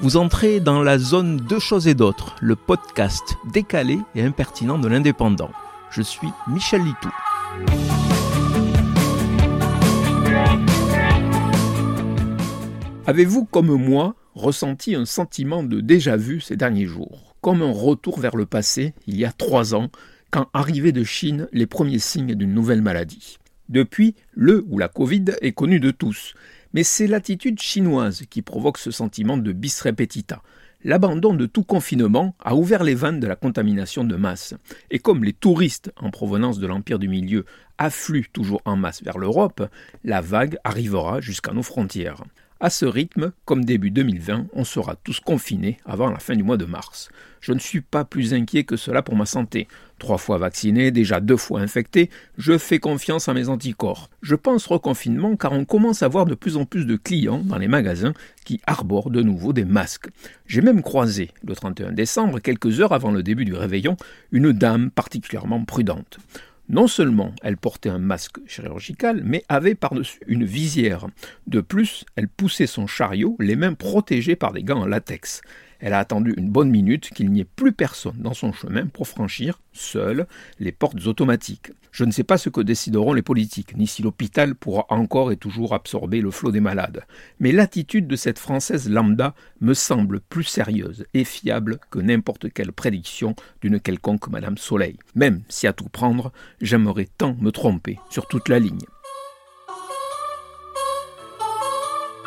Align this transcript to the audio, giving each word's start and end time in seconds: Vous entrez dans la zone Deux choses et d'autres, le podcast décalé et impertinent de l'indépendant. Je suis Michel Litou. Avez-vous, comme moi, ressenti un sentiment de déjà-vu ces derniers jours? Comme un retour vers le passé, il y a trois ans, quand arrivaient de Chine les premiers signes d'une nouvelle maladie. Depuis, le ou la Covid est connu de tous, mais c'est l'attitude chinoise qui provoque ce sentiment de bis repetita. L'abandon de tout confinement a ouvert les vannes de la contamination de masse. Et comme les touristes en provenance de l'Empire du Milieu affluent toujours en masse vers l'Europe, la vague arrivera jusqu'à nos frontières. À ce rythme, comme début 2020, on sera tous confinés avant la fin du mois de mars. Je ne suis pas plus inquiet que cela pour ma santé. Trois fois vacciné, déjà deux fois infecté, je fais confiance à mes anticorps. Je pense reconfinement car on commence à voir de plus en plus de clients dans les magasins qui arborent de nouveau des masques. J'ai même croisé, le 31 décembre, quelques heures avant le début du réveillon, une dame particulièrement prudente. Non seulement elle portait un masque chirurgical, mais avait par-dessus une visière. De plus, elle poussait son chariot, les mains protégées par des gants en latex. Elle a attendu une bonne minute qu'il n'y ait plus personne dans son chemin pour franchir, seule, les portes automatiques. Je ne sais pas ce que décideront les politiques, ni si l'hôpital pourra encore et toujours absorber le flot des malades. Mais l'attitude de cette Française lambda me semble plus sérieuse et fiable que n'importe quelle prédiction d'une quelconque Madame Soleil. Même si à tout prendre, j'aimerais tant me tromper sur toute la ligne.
Vous 0.00 0.16
entrez 0.16 0.58
dans 0.58 0.82
la 0.82 0.98
zone 0.98 1.36
Deux 1.36 1.60
choses 1.60 1.86
et 1.86 1.94
d'autres, 1.94 2.34
le 2.40 2.56
podcast 2.56 3.36
décalé 3.52 3.98
et 4.16 4.22
impertinent 4.22 4.78
de 4.78 4.88
l'indépendant. 4.88 5.52
Je 5.90 6.02
suis 6.02 6.28
Michel 6.48 6.82
Litou. 6.82 7.10
Avez-vous, 13.06 13.44
comme 13.44 13.74
moi, 13.76 14.16
ressenti 14.34 14.96
un 14.96 15.04
sentiment 15.04 15.62
de 15.62 15.80
déjà-vu 15.80 16.40
ces 16.40 16.56
derniers 16.56 16.86
jours? 16.86 17.36
Comme 17.40 17.62
un 17.62 17.72
retour 17.72 18.18
vers 18.18 18.36
le 18.36 18.46
passé, 18.46 18.94
il 19.06 19.16
y 19.16 19.24
a 19.24 19.32
trois 19.32 19.74
ans, 19.76 19.90
quand 20.30 20.48
arrivaient 20.52 20.92
de 20.92 21.04
Chine 21.04 21.48
les 21.52 21.66
premiers 21.66 22.00
signes 22.00 22.34
d'une 22.34 22.52
nouvelle 22.52 22.82
maladie. 22.82 23.38
Depuis, 23.68 24.16
le 24.32 24.64
ou 24.68 24.78
la 24.78 24.88
Covid 24.88 25.26
est 25.40 25.52
connu 25.52 25.78
de 25.78 25.92
tous, 25.92 26.34
mais 26.74 26.82
c'est 26.82 27.06
l'attitude 27.06 27.60
chinoise 27.60 28.24
qui 28.28 28.42
provoque 28.42 28.78
ce 28.78 28.90
sentiment 28.90 29.38
de 29.38 29.52
bis 29.52 29.80
repetita. 29.80 30.42
L'abandon 30.82 31.32
de 31.32 31.46
tout 31.46 31.62
confinement 31.62 32.36
a 32.40 32.54
ouvert 32.54 32.84
les 32.84 32.94
vannes 32.94 33.20
de 33.20 33.26
la 33.26 33.36
contamination 33.36 34.04
de 34.04 34.16
masse. 34.16 34.52
Et 34.90 34.98
comme 34.98 35.24
les 35.24 35.32
touristes 35.32 35.90
en 35.96 36.10
provenance 36.10 36.58
de 36.58 36.66
l'Empire 36.66 36.98
du 36.98 37.08
Milieu 37.08 37.46
affluent 37.78 38.28
toujours 38.30 38.60
en 38.66 38.76
masse 38.76 39.02
vers 39.02 39.16
l'Europe, 39.16 39.66
la 40.02 40.20
vague 40.20 40.58
arrivera 40.62 41.22
jusqu'à 41.22 41.52
nos 41.52 41.62
frontières. 41.62 42.24
À 42.64 42.70
ce 42.70 42.86
rythme, 42.86 43.32
comme 43.44 43.66
début 43.66 43.90
2020, 43.90 44.46
on 44.54 44.64
sera 44.64 44.96
tous 44.96 45.20
confinés 45.20 45.76
avant 45.84 46.10
la 46.10 46.18
fin 46.18 46.34
du 46.34 46.42
mois 46.42 46.56
de 46.56 46.64
mars. 46.64 47.10
Je 47.42 47.52
ne 47.52 47.58
suis 47.58 47.82
pas 47.82 48.06
plus 48.06 48.32
inquiet 48.32 48.64
que 48.64 48.76
cela 48.78 49.02
pour 49.02 49.16
ma 49.16 49.26
santé. 49.26 49.68
Trois 49.98 50.16
fois 50.16 50.38
vacciné, 50.38 50.90
déjà 50.90 51.20
deux 51.20 51.36
fois 51.36 51.60
infecté, 51.60 52.08
je 52.38 52.56
fais 52.56 52.78
confiance 52.78 53.28
à 53.28 53.34
mes 53.34 53.50
anticorps. 53.50 54.08
Je 54.22 54.34
pense 54.34 54.64
reconfinement 54.64 55.36
car 55.36 55.52
on 55.52 55.66
commence 55.66 56.02
à 56.02 56.08
voir 56.08 56.24
de 56.24 56.34
plus 56.34 56.56
en 56.56 56.64
plus 56.64 56.86
de 56.86 56.96
clients 56.96 57.42
dans 57.44 57.58
les 57.58 57.68
magasins 57.68 58.14
qui 58.46 58.62
arborent 58.66 59.10
de 59.10 59.20
nouveau 59.20 59.52
des 59.52 59.66
masques. 59.66 60.08
J'ai 60.46 60.62
même 60.62 60.80
croisé, 60.80 61.32
le 61.46 61.54
31 61.54 61.92
décembre, 61.92 62.38
quelques 62.38 62.80
heures 62.80 62.94
avant 62.94 63.10
le 63.10 63.22
début 63.22 63.44
du 63.44 63.52
réveillon, 63.52 63.98
une 64.32 64.52
dame 64.52 64.90
particulièrement 64.90 65.62
prudente. 65.66 66.18
Non 66.68 66.86
seulement 66.86 67.32
elle 67.42 67.56
portait 67.56 67.90
un 67.90 67.98
masque 67.98 68.38
chirurgical, 68.46 69.22
mais 69.24 69.44
avait 69.48 69.74
par-dessus 69.74 70.20
une 70.26 70.44
visière. 70.44 71.06
De 71.46 71.60
plus, 71.60 72.04
elle 72.16 72.28
poussait 72.28 72.66
son 72.66 72.86
chariot, 72.86 73.36
les 73.38 73.56
mains 73.56 73.74
protégées 73.74 74.36
par 74.36 74.52
des 74.52 74.62
gants 74.62 74.82
en 74.82 74.86
latex. 74.86 75.42
Elle 75.80 75.92
a 75.92 75.98
attendu 75.98 76.34
une 76.36 76.50
bonne 76.50 76.70
minute 76.70 77.10
qu'il 77.10 77.30
n'y 77.30 77.40
ait 77.40 77.44
plus 77.44 77.72
personne 77.72 78.16
dans 78.18 78.34
son 78.34 78.52
chemin 78.52 78.86
pour 78.86 79.08
franchir, 79.08 79.60
seule, 79.72 80.26
les 80.58 80.72
portes 80.72 81.06
automatiques. 81.06 81.72
Je 81.92 82.04
ne 82.04 82.10
sais 82.10 82.24
pas 82.24 82.38
ce 82.38 82.48
que 82.48 82.60
décideront 82.60 83.12
les 83.12 83.22
politiques, 83.22 83.76
ni 83.76 83.86
si 83.86 84.02
l'hôpital 84.02 84.54
pourra 84.54 84.86
encore 84.88 85.30
et 85.30 85.36
toujours 85.36 85.74
absorber 85.74 86.20
le 86.20 86.30
flot 86.30 86.50
des 86.50 86.60
malades. 86.60 87.04
Mais 87.38 87.52
l'attitude 87.52 88.08
de 88.08 88.16
cette 88.16 88.38
Française 88.38 88.88
lambda 88.88 89.34
me 89.60 89.74
semble 89.74 90.20
plus 90.20 90.44
sérieuse 90.44 91.06
et 91.14 91.24
fiable 91.24 91.78
que 91.90 92.00
n'importe 92.00 92.52
quelle 92.52 92.72
prédiction 92.72 93.36
d'une 93.60 93.78
quelconque 93.78 94.28
Madame 94.28 94.58
Soleil. 94.58 94.98
Même 95.14 95.42
si 95.48 95.66
à 95.66 95.72
tout 95.72 95.88
prendre, 95.88 96.32
j'aimerais 96.60 97.08
tant 97.18 97.36
me 97.40 97.52
tromper 97.52 97.98
sur 98.10 98.26
toute 98.26 98.48
la 98.48 98.58
ligne. 98.58 98.86